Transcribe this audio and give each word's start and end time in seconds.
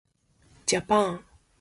Japan. 0.65 1.19